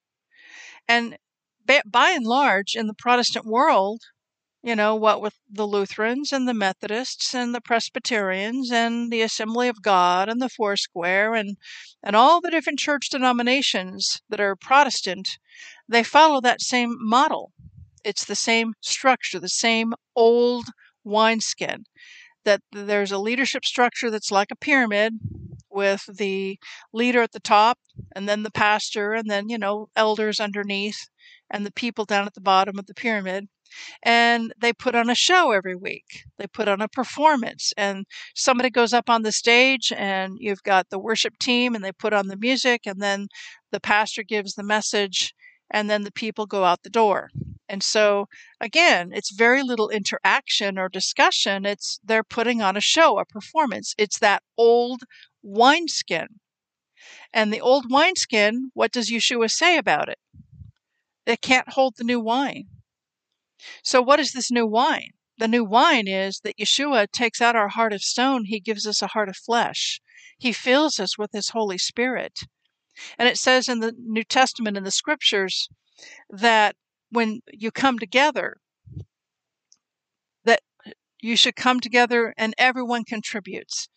And 0.89 1.17
by 1.67 2.11
and 2.11 2.25
large, 2.25 2.75
in 2.75 2.87
the 2.87 2.95
Protestant 2.95 3.47
world, 3.47 4.01
you 4.63 4.77
know, 4.77 4.95
what 4.95 5.21
with 5.21 5.35
the 5.51 5.67
Lutherans 5.67 6.33
and 6.33 6.47
the 6.49 6.55
Methodists 6.55 7.35
and 7.35 7.55
the 7.55 7.61
Presbyterians 7.61 8.71
and 8.71 9.11
the 9.13 9.23
Assembly 9.23 9.69
of 9.69 9.83
God 9.83 10.29
and 10.29 10.41
the 10.41 10.49
Foursquare 10.49 11.35
and, 11.35 11.57
and 12.03 12.15
all 12.17 12.41
the 12.41 12.51
different 12.51 12.79
church 12.79 13.09
denominations 13.11 14.21
that 14.29 14.41
are 14.41 14.57
Protestant, 14.57 15.39
they 15.89 16.03
follow 16.05 16.41
that 16.41 16.61
same 16.61 16.97
model. 17.01 17.53
It's 18.05 18.25
the 18.25 18.37
same 18.37 18.75
structure, 18.81 19.41
the 19.41 19.49
same 19.49 19.95
old 20.17 20.67
wineskin. 21.05 21.85
that 22.45 22.61
there's 22.73 23.13
a 23.13 23.19
leadership 23.19 23.65
structure 23.65 24.11
that's 24.11 24.31
like 24.33 24.51
a 24.51 24.57
pyramid 24.57 25.15
with 25.71 26.05
the 26.19 26.59
leader 26.93 27.23
at 27.23 27.33
the 27.33 27.41
top 27.41 27.79
and 28.15 28.29
then 28.29 28.43
the 28.43 28.51
pastor 28.51 29.13
and 29.15 29.31
then, 29.31 29.49
you 29.49 29.59
know, 29.59 29.89
elders 29.97 30.41
underneath 30.41 31.09
and 31.51 31.65
the 31.67 31.73
people 31.73 32.05
down 32.05 32.27
at 32.27 32.35
the 32.35 32.41
bottom 32.41 32.79
of 32.79 32.87
the 32.87 32.95
pyramid 32.95 33.49
and 34.03 34.53
they 34.61 34.73
put 34.73 34.95
on 34.95 35.11
a 35.11 35.15
show 35.15 35.53
every 35.53 35.77
week. 35.77 36.25
They 36.39 36.47
put 36.47 36.69
on 36.69 36.81
a 36.81 36.89
performance, 36.89 37.73
and 37.77 38.07
somebody 38.35 38.71
goes 38.71 38.93
up 38.93 39.09
on 39.11 39.23
the 39.23 39.33
stage, 39.33 39.93
and 39.97 40.37
you've 40.39 40.63
got 40.63 40.91
the 40.91 40.99
worship 40.99 41.39
team, 41.39 41.75
and 41.75 41.85
they 41.85 41.93
put 41.93 42.13
on 42.13 42.29
the 42.29 42.37
music, 42.37 42.83
and 42.87 43.01
then 43.01 43.29
the 43.71 43.81
pastor 43.81 44.23
gives 44.23 44.55
the 44.55 44.63
message, 44.63 45.35
and 45.71 45.89
then 45.89 46.03
the 46.03 46.13
people 46.13 46.47
go 46.47 46.65
out 46.65 46.83
the 46.83 46.91
door. 46.91 47.31
And 47.69 47.83
so, 47.83 48.27
again, 48.61 49.13
it's 49.15 49.33
very 49.35 49.63
little 49.63 49.89
interaction 49.89 50.79
or 50.79 50.91
discussion. 50.91 51.65
It's 51.65 51.99
they're 52.05 52.23
putting 52.23 52.61
on 52.61 52.77
a 52.77 52.83
show, 52.83 53.19
a 53.19 53.25
performance. 53.25 53.95
It's 53.97 54.19
that 54.19 54.43
old 54.59 55.05
wineskin. 55.43 56.27
And 57.33 57.51
the 57.53 57.63
old 57.63 57.87
wineskin, 57.91 58.71
what 58.75 58.93
does 58.93 59.11
Yeshua 59.11 59.51
say 59.51 59.79
about 59.79 60.11
it? 60.11 60.19
It 61.25 61.41
can't 61.41 61.71
hold 61.71 61.97
the 61.97 62.05
new 62.05 62.21
wine. 62.21 62.67
So, 63.83 64.03
what 64.03 64.21
is 64.21 64.33
this 64.33 64.51
new 64.51 64.67
wine? 64.67 65.11
The 65.39 65.49
new 65.49 65.65
wine 65.65 66.07
is 66.07 66.41
that 66.45 66.59
Yeshua 66.59 67.11
takes 67.11 67.41
out 67.41 67.57
our 67.57 67.69
heart 67.69 67.93
of 67.93 68.03
stone, 68.03 68.45
he 68.45 68.61
gives 68.61 68.87
us 68.87 69.03
a 69.03 69.09
heart 69.09 69.29
of 69.29 69.37
flesh. 69.37 70.01
He 70.39 70.53
fills 70.53 70.99
us 70.99 71.17
with 71.17 71.31
his 71.33 71.51
Holy 71.51 71.79
Spirit. 71.79 72.41
And 73.19 73.29
it 73.29 73.39
says 73.39 73.69
in 73.69 73.81
the 73.81 73.95
New 73.97 74.25
Testament, 74.25 74.77
in 74.77 74.85
the 74.85 74.91
scriptures, 74.91 75.69
that 76.29 76.77
when 77.11 77.41
you 77.53 77.71
come 77.71 77.99
together, 77.99 78.59
that 80.45 80.61
you 81.21 81.37
should 81.37 81.57
come 81.57 81.81
together 81.81 82.35
and 82.37 82.55
everyone 82.59 83.05
contributes. 83.05 83.89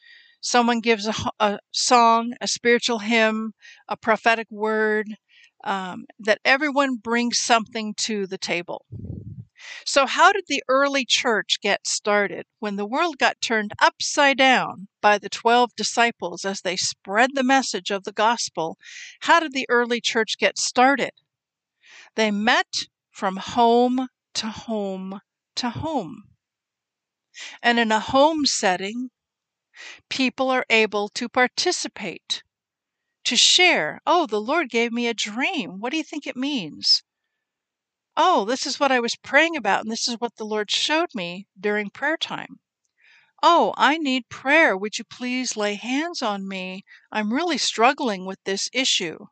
Someone 0.42 0.80
gives 0.80 1.08
a, 1.08 1.14
a 1.40 1.60
song, 1.72 2.34
a 2.40 2.48
spiritual 2.48 3.00
hymn, 3.00 3.54
a 3.90 3.98
prophetic 3.98 4.48
word, 4.52 5.08
um, 5.64 6.06
that 6.20 6.40
everyone 6.46 6.98
brings 6.98 7.40
something 7.40 7.96
to 7.98 8.28
the 8.28 8.38
table. 8.38 8.86
So, 9.86 10.06
how 10.06 10.32
did 10.32 10.46
the 10.48 10.64
early 10.68 11.06
church 11.06 11.60
get 11.62 11.88
started 11.88 12.46
when 12.60 12.76
the 12.76 12.86
world 12.86 13.18
got 13.18 13.42
turned 13.42 13.74
upside 13.80 14.38
down 14.38 14.90
by 15.02 15.18
the 15.18 15.30
12 15.30 15.76
disciples 15.76 16.46
as 16.46 16.62
they 16.62 16.76
spread 16.76 17.32
the 17.34 17.44
message 17.44 17.92
of 17.92 18.04
the 18.04 18.12
gospel? 18.12 18.78
How 19.22 19.40
did 19.40 19.54
the 19.54 19.66
early 19.70 20.02
church 20.02 20.38
get 20.38 20.58
started? 20.58 21.12
They 22.16 22.32
met 22.32 22.88
from 23.12 23.38
home 23.38 24.10
to 24.34 24.48
home 24.48 25.22
to 25.56 25.70
home. 25.70 26.24
And 27.64 27.80
in 27.80 27.92
a 27.92 28.00
home 28.02 28.46
setting, 28.46 29.12
people 30.10 30.50
are 30.50 30.66
able 30.70 31.08
to 31.10 31.30
participate, 31.30 32.44
to 33.24 33.38
share. 33.38 34.02
Oh, 34.06 34.26
the 34.26 34.42
Lord 34.42 34.70
gave 34.70 34.92
me 34.92 35.08
a 35.08 35.14
dream. 35.14 35.80
What 35.80 35.92
do 35.92 35.98
you 35.98 36.04
think 36.04 36.28
it 36.28 36.36
means? 36.36 37.05
Oh, 38.18 38.44
this 38.44 38.66
is 38.66 38.78
what 38.78 38.92
I 38.92 39.00
was 39.00 39.16
praying 39.16 39.56
about, 39.56 39.84
and 39.84 39.90
this 39.92 40.08
is 40.10 40.16
what 40.20 40.36
the 40.36 40.44
Lord 40.46 40.70
showed 40.70 41.16
me 41.16 41.48
during 41.58 41.90
prayer 41.90 42.18
time. 42.18 42.60
Oh, 43.44 43.74
I 43.78 43.98
need 43.98 44.30
prayer. 44.30 44.78
Would 44.78 44.98
you 44.98 45.06
please 45.06 45.58
lay 45.58 45.76
hands 45.76 46.22
on 46.22 46.48
me? 46.48 46.84
I'm 47.12 47.34
really 47.34 47.58
struggling 47.58 48.26
with 48.26 48.44
this 48.44 48.70
issue. 48.74 49.28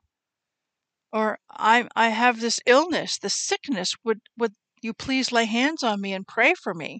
Or 1.13 1.39
I 1.49 1.87
I 1.95 2.09
have 2.09 2.41
this 2.41 2.59
illness, 2.65 3.17
this 3.17 3.33
sickness. 3.35 3.95
Would 4.03 4.19
would 4.37 4.55
you 4.81 4.93
please 4.93 5.31
lay 5.31 5.45
hands 5.45 5.81
on 5.81 6.01
me 6.01 6.11
and 6.11 6.27
pray 6.27 6.53
for 6.53 6.73
me? 6.73 6.99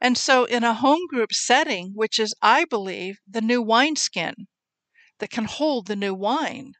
And 0.00 0.18
so 0.18 0.44
in 0.44 0.64
a 0.64 0.74
home 0.74 1.06
group 1.08 1.32
setting, 1.32 1.92
which 1.94 2.18
is 2.20 2.34
I 2.42 2.64
believe 2.66 3.18
the 3.26 3.40
new 3.40 3.62
wineskin 3.62 4.48
that 5.18 5.30
can 5.30 5.46
hold 5.46 5.86
the 5.88 5.96
new 5.96 6.14
wine, 6.14 6.74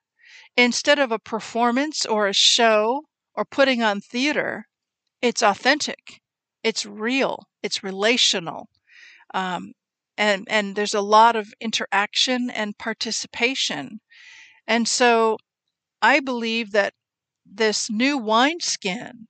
instead 0.57 0.99
of 0.99 1.13
a 1.13 1.19
performance 1.19 2.07
or 2.07 2.29
a 2.29 2.35
show 2.35 3.08
or 3.39 3.45
putting 3.45 3.85
on 3.85 4.01
theater, 4.01 4.67
it's 5.23 5.45
authentic, 5.45 6.21
it's 6.65 6.85
real, 6.85 7.45
it's 7.63 7.85
relational. 7.85 8.69
Um, 9.33 9.75
and, 10.17 10.45
and 10.51 10.75
there's 10.75 10.93
a 10.93 11.01
lot 11.01 11.37
of 11.37 11.55
interaction 11.61 12.51
and 12.51 12.77
participation. 12.77 14.01
And 14.67 14.89
so 14.89 15.39
I 16.03 16.19
believe 16.19 16.73
that 16.73 16.95
this 17.47 17.89
new 17.89 18.19
wineskin 18.19 19.29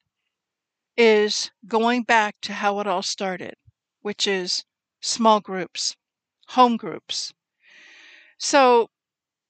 is 0.97 1.51
going 1.67 2.05
back 2.05 2.37
to 2.41 2.55
how 2.55 2.81
it 2.81 2.87
all 2.87 3.03
started, 3.03 3.57
which 4.01 4.27
is 4.27 4.65
small 5.03 5.41
groups, 5.41 5.97
home 6.49 6.79
groups. 6.79 7.35
So, 8.39 8.89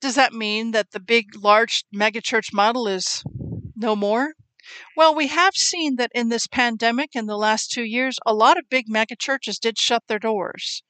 does 0.01 0.17
that 0.17 0.33
mean 0.33 0.73
that 0.73 0.91
the 0.91 1.01
big, 1.01 1.37
large 1.37 1.85
megachurch 1.95 2.53
model 2.53 2.89
is 2.89 3.23
no 3.77 3.95
more? 3.95 4.33
Well, 4.97 5.15
we 5.15 5.29
have 5.29 5.55
seen 5.55 5.97
that 5.97 6.13
in 6.15 6.29
this 6.29 6.47
pandemic 6.47 7.15
in 7.15 7.27
the 7.27 7.37
last 7.37 7.71
two 7.71 7.85
years, 7.85 8.19
a 8.27 8.35
lot 8.35 8.59
of 8.59 8.69
big 8.69 8.89
mega 8.89 9.17
churches 9.17 9.59
did 9.59 9.79
shut 9.79 10.03
their 10.09 10.19
doors. 10.19 10.83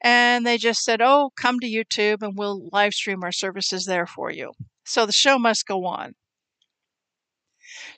And 0.00 0.46
they 0.46 0.56
just 0.58 0.82
said, 0.82 1.02
oh, 1.02 1.30
come 1.36 1.60
to 1.60 1.66
YouTube 1.66 2.22
and 2.22 2.36
we'll 2.36 2.68
live 2.72 2.94
stream 2.94 3.22
our 3.22 3.32
services 3.32 3.84
there 3.84 4.06
for 4.06 4.30
you. 4.30 4.52
So 4.84 5.04
the 5.06 5.12
show 5.12 5.38
must 5.38 5.66
go 5.66 5.84
on. 5.84 6.14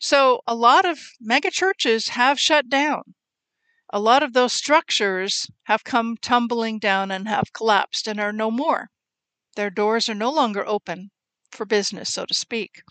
So 0.00 0.40
a 0.46 0.54
lot 0.54 0.84
of 0.84 0.98
mega 1.20 1.50
churches 1.50 2.08
have 2.08 2.40
shut 2.40 2.68
down. 2.68 3.14
A 3.90 4.00
lot 4.00 4.22
of 4.22 4.32
those 4.32 4.52
structures 4.52 5.46
have 5.64 5.84
come 5.84 6.16
tumbling 6.20 6.78
down 6.78 7.10
and 7.10 7.26
have 7.28 7.52
collapsed 7.52 8.06
and 8.06 8.20
are 8.20 8.32
no 8.32 8.50
more. 8.50 8.90
Their 9.56 9.70
doors 9.70 10.08
are 10.08 10.14
no 10.14 10.30
longer 10.30 10.66
open 10.66 11.10
for 11.52 11.64
business, 11.64 12.12
so 12.12 12.26
to 12.26 12.34
speak. 12.34 12.82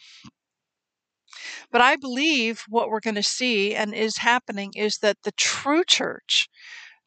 But 1.72 1.82
I 1.82 1.96
believe 1.96 2.64
what 2.68 2.90
we're 2.90 3.00
going 3.00 3.16
to 3.16 3.24
see 3.24 3.76
and 3.76 3.94
is 3.94 4.18
happening 4.18 4.74
is 4.76 4.98
that 5.00 5.24
the 5.24 5.32
true 5.34 5.84
church, 5.86 6.50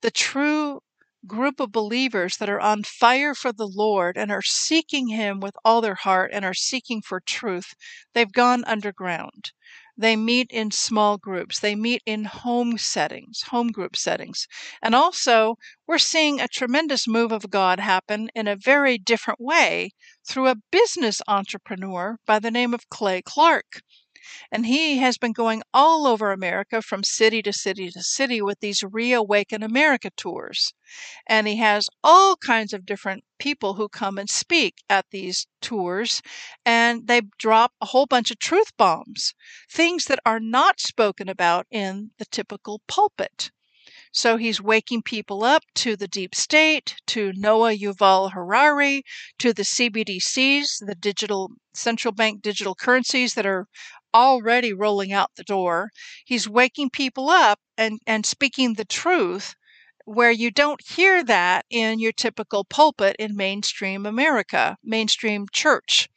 the 0.03 0.11
true 0.11 0.81
group 1.27 1.61
of 1.61 1.73
believers 1.73 2.39
that 2.39 2.49
are 2.49 2.61
on 2.61 2.83
fire 2.83 3.35
for 3.35 3.53
the 3.53 3.69
Lord 3.69 4.17
and 4.17 4.33
are 4.33 4.43
seeking 4.43 5.09
Him 5.09 5.41
with 5.41 5.55
all 5.65 5.81
their 5.81 5.95
heart 5.95 6.31
and 6.33 6.45
are 6.45 6.55
seeking 6.55 7.03
for 7.03 7.21
truth, 7.21 7.75
they've 8.15 8.33
gone 8.33 8.65
underground. 8.65 9.53
They 9.97 10.17
meet 10.17 10.51
in 10.51 10.71
small 10.71 11.19
groups. 11.19 11.61
They 11.61 11.75
meet 11.75 12.03
in 12.07 12.25
home 12.25 12.79
settings, 12.79 13.43
home 13.51 13.69
group 13.69 13.97
settings. 13.97 14.47
And 14.81 14.95
also, 14.95 15.57
we're 15.87 15.99
seeing 15.99 16.41
a 16.41 16.49
tremendous 16.49 17.07
move 17.07 17.33
of 17.33 17.51
God 17.51 17.81
happen 17.81 18.31
in 18.35 18.49
a 18.49 18.57
very 18.57 18.97
different 18.97 19.41
way 19.41 19.91
through 20.27 20.49
a 20.49 20.57
business 20.73 21.21
entrepreneur 21.29 22.17
by 22.27 22.39
the 22.39 22.51
name 22.51 22.73
of 22.73 22.89
Clay 22.89 23.21
Clark. 23.21 23.83
And 24.53 24.67
he 24.67 24.99
has 24.99 25.19
been 25.19 25.33
going 25.33 25.63
all 25.73 26.07
over 26.07 26.33
America 26.33 26.83
from 26.83 27.05
city 27.05 27.43
to 27.43 27.53
city 27.53 27.91
to 27.91 28.03
city 28.03 28.43
with 28.43 28.61
these 28.61 28.83
Reawaken 28.83 29.63
America 29.63 30.11
tours. 30.17 30.75
And 31.27 31.47
he 31.49 31.57
has 31.57 31.89
all 32.05 32.37
kinds 32.37 32.73
of 32.73 32.85
different 32.85 33.25
people 33.39 33.75
who 33.75 33.89
come 33.89 34.19
and 34.19 34.29
speak 34.29 34.83
at 34.89 35.07
these 35.11 35.47
tours. 35.61 36.23
And 36.65 37.07
they 37.07 37.23
drop 37.39 37.73
a 37.81 37.87
whole 37.87 38.07
bunch 38.07 38.31
of 38.31 38.39
truth 38.39 38.77
bombs, 38.77 39.35
things 39.71 40.05
that 40.07 40.21
are 40.27 40.41
not 40.41 40.81
spoken 40.81 41.29
about 41.29 41.67
in 41.71 42.11
the 42.19 42.27
typical 42.27 42.81
pulpit. 42.87 43.51
So 44.13 44.37
he's 44.37 44.61
waking 44.61 45.03
people 45.03 45.45
up 45.45 45.63
to 45.77 45.97
the 45.97 46.09
deep 46.09 46.35
state, 46.35 46.97
to 47.09 47.33
Noah 47.37 47.77
Yuval 47.77 48.33
Harari, 48.33 49.05
to 49.39 49.53
the 49.53 49.65
CBDCs, 49.65 50.85
the 50.85 50.95
digital 50.95 51.51
central 51.75 52.13
bank 52.13 52.43
digital 52.43 52.75
currencies 52.75 53.35
that 53.35 53.47
are 53.47 53.67
already 54.13 54.73
rolling 54.73 55.13
out 55.13 55.31
the 55.37 55.45
door. 55.45 55.91
He's 56.25 56.49
waking 56.49 56.91
people 56.91 57.29
up 57.29 57.61
and, 57.77 58.01
and 58.07 58.27
speaking 58.27 58.75
the 58.75 58.85
truth 58.85 59.55
where 60.05 60.33
you 60.33 60.51
don't 60.51 60.81
hear 60.89 61.23
that 61.25 61.65
in 61.71 62.01
your 62.01 62.13
typical 62.13 62.65
pulpit 62.65 63.15
in 63.19 63.37
mainstream 63.37 64.07
America, 64.07 64.77
mainstream 64.83 65.47
church. 65.53 66.09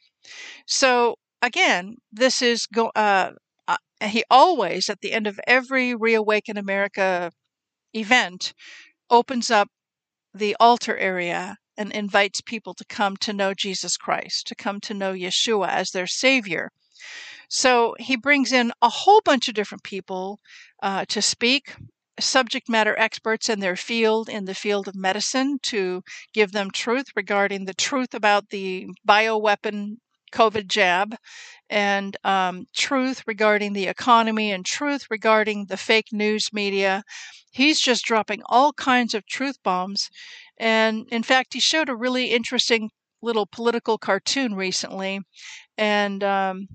So 0.66 1.16
again, 1.42 1.96
this 2.12 2.42
is 2.42 2.66
go. 2.66 2.90
Uh, 2.96 3.32
uh, 3.68 3.76
he 4.02 4.24
always 4.30 4.88
at 4.90 5.00
the 5.00 5.12
end 5.12 5.26
of 5.26 5.38
every 5.46 5.94
Reawaken 5.94 6.56
America 6.58 7.30
event 7.94 8.52
opens 9.10 9.50
up 9.50 9.68
the 10.32 10.56
altar 10.58 10.96
area 10.96 11.56
and 11.76 11.92
invites 11.92 12.40
people 12.40 12.74
to 12.74 12.84
come 12.84 13.16
to 13.18 13.32
know 13.32 13.54
Jesus 13.54 13.96
Christ, 13.96 14.46
to 14.48 14.54
come 14.54 14.80
to 14.80 14.94
know 14.94 15.12
Yeshua 15.12 15.68
as 15.68 15.90
their 15.90 16.06
Savior. 16.06 16.70
So 17.48 17.94
he 17.98 18.16
brings 18.16 18.52
in 18.52 18.72
a 18.80 18.88
whole 18.88 19.20
bunch 19.24 19.48
of 19.48 19.54
different 19.54 19.82
people 19.82 20.40
uh, 20.82 21.04
to 21.06 21.20
speak, 21.20 21.74
subject 22.18 22.68
matter 22.68 22.98
experts 22.98 23.48
in 23.48 23.60
their 23.60 23.76
field, 23.76 24.28
in 24.28 24.44
the 24.44 24.54
field 24.54 24.88
of 24.88 24.94
medicine, 24.94 25.58
to 25.62 26.02
give 26.32 26.52
them 26.52 26.70
truth 26.70 27.06
regarding 27.16 27.64
the 27.64 27.74
truth 27.74 28.14
about 28.14 28.50
the 28.50 28.86
bioweapon 29.06 29.96
COVID 30.34 30.66
jab 30.66 31.16
and 31.70 32.16
um, 32.24 32.66
truth 32.74 33.22
regarding 33.26 33.72
the 33.72 33.86
economy 33.86 34.52
and 34.52 34.66
truth 34.66 35.06
regarding 35.10 35.66
the 35.66 35.76
fake 35.76 36.12
news 36.12 36.50
media. 36.52 37.02
He's 37.50 37.80
just 37.80 38.04
dropping 38.04 38.42
all 38.46 38.72
kinds 38.72 39.14
of 39.14 39.26
truth 39.26 39.56
bombs. 39.62 40.10
And 40.58 41.06
in 41.10 41.22
fact, 41.22 41.54
he 41.54 41.60
showed 41.60 41.88
a 41.88 41.96
really 41.96 42.26
interesting 42.26 42.90
little 43.22 43.46
political 43.46 43.96
cartoon 43.96 44.54
recently. 44.54 45.20
And 45.78 46.22
um, 46.22 46.68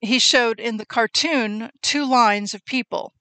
he 0.00 0.18
showed 0.18 0.60
in 0.60 0.76
the 0.76 0.86
cartoon 0.86 1.70
two 1.82 2.08
lines 2.08 2.54
of 2.54 2.64
people. 2.64 3.12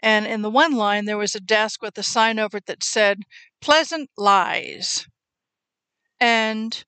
And 0.00 0.26
in 0.26 0.42
the 0.42 0.50
one 0.50 0.72
line, 0.72 1.06
there 1.06 1.18
was 1.18 1.34
a 1.34 1.40
desk 1.40 1.82
with 1.82 1.96
a 1.96 2.02
sign 2.02 2.38
over 2.38 2.58
it 2.58 2.66
that 2.66 2.84
said, 2.84 3.22
Pleasant 3.60 4.10
Lies. 4.18 5.06
And 6.20 6.84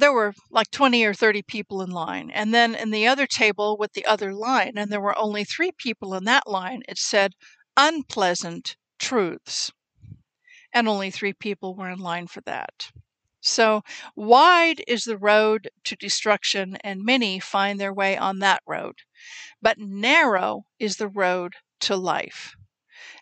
there 0.00 0.12
were 0.12 0.34
like 0.50 0.70
20 0.70 1.04
or 1.04 1.14
30 1.14 1.42
people 1.42 1.82
in 1.82 1.90
line. 1.90 2.30
And 2.30 2.52
then 2.52 2.74
in 2.74 2.90
the 2.90 3.06
other 3.06 3.26
table 3.26 3.76
with 3.78 3.92
the 3.92 4.06
other 4.06 4.34
line, 4.34 4.72
and 4.76 4.90
there 4.90 5.00
were 5.00 5.16
only 5.18 5.44
three 5.44 5.72
people 5.72 6.14
in 6.14 6.24
that 6.24 6.46
line, 6.46 6.82
it 6.88 6.98
said 6.98 7.34
unpleasant 7.76 8.76
truths. 8.98 9.70
And 10.72 10.88
only 10.88 11.10
three 11.10 11.32
people 11.32 11.76
were 11.76 11.90
in 11.90 11.98
line 11.98 12.26
for 12.26 12.40
that. 12.42 12.90
So 13.40 13.82
wide 14.14 14.82
is 14.86 15.04
the 15.04 15.16
road 15.16 15.70
to 15.84 15.96
destruction, 15.96 16.76
and 16.84 17.04
many 17.04 17.40
find 17.40 17.80
their 17.80 17.92
way 17.92 18.16
on 18.16 18.38
that 18.40 18.62
road. 18.66 18.96
But 19.62 19.78
narrow 19.78 20.64
is 20.78 20.96
the 20.96 21.08
road 21.08 21.54
to 21.80 21.96
life, 21.96 22.54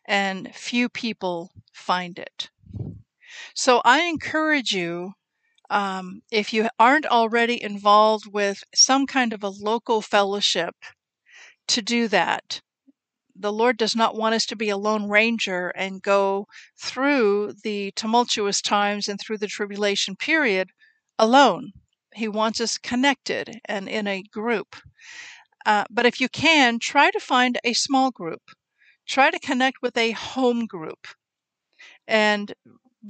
and 0.05 0.55
few 0.55 0.89
people 0.89 1.53
find 1.73 2.19
it. 2.19 2.51
So 3.55 3.81
I 3.85 4.03
encourage 4.03 4.73
you 4.73 5.15
um, 5.71 6.23
if 6.31 6.53
you 6.53 6.69
aren't 6.79 7.07
already 7.07 7.63
involved 7.63 8.27
with 8.33 8.63
some 8.75 9.07
kind 9.07 9.33
of 9.33 9.43
a 9.43 9.49
local 9.49 10.01
fellowship, 10.03 10.75
to 11.69 11.83
do 11.83 12.09
that. 12.09 12.61
The 13.37 13.53
Lord 13.53 13.77
does 13.77 13.95
not 13.95 14.17
want 14.17 14.35
us 14.35 14.47
to 14.47 14.57
be 14.57 14.69
a 14.69 14.77
lone 14.77 15.09
ranger 15.09 15.69
and 15.69 16.03
go 16.03 16.47
through 16.77 17.55
the 17.63 17.93
tumultuous 17.95 18.61
times 18.61 19.09
and 19.09 19.21
through 19.21 19.39
the 19.39 19.47
tribulation 19.47 20.17
period 20.17 20.71
alone. 21.19 21.73
He 22.15 22.27
wants 22.27 22.61
us 22.61 22.79
connected 22.79 23.61
and 23.67 23.89
in 23.89 24.09
a 24.09 24.25
group. 24.33 24.77
Uh, 25.65 25.85
but 25.91 26.07
if 26.07 26.21
you 26.21 26.29
can, 26.29 26.79
try 26.79 27.11
to 27.11 27.21
find 27.21 27.59
a 27.63 27.75
small 27.75 28.11
group. 28.11 28.43
Try 29.07 29.31
to 29.31 29.39
connect 29.39 29.83
with 29.83 29.97
a 29.97 30.13
home 30.13 30.67
group 30.67 31.07
and 32.07 32.55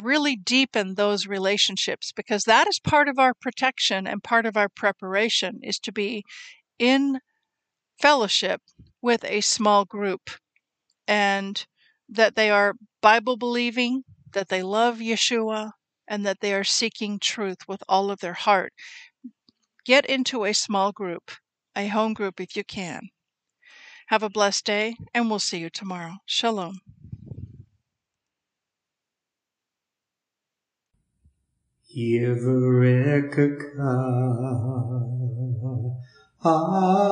really 0.03 0.37
deepen 0.37 0.95
those 0.95 1.27
relationships 1.27 2.13
because 2.15 2.45
that 2.45 2.69
is 2.69 2.79
part 2.79 3.09
of 3.09 3.19
our 3.19 3.35
protection 3.35 4.07
and 4.07 4.23
part 4.23 4.47
of 4.47 4.57
our 4.57 4.69
preparation 4.69 5.61
is 5.63 5.79
to 5.81 5.93
be 5.93 6.23
in 6.79 7.21
fellowship 8.01 8.61
with 9.03 9.25
a 9.25 9.41
small 9.41 9.85
group 9.85 10.31
and 11.07 11.67
that 12.09 12.37
they 12.37 12.51
are 12.51 12.75
Bible 13.01 13.37
believing, 13.37 14.05
that 14.33 14.49
they 14.49 14.63
love 14.63 14.99
Yeshua, 14.99 15.73
and 16.07 16.25
that 16.25 16.41
they 16.41 16.55
are 16.55 16.65
seeking 16.65 17.19
truth 17.19 17.59
with 17.69 17.83
all 17.89 18.11
of 18.11 18.21
their 18.21 18.35
heart. 18.35 18.73
Get 19.85 20.07
into 20.07 20.45
a 20.45 20.53
small 20.53 20.93
group, 20.93 21.31
a 21.77 21.89
home 21.89 22.15
group 22.15 22.41
if 22.41 22.57
you 22.57 22.65
can. 22.65 23.09
Have 24.09 24.23
a 24.23 24.31
blessed 24.31 24.65
day, 24.65 24.97
and 25.15 25.29
we'll 25.29 25.39
see 25.39 25.59
you 25.59 25.71
tomorrow. 25.71 26.17
Shalom. 26.25 26.81
Yevrekka 31.97 33.49
Adonai 36.45 37.09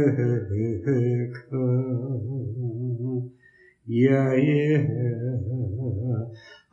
Yair 3.85 4.87